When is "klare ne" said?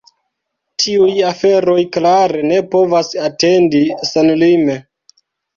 1.97-2.59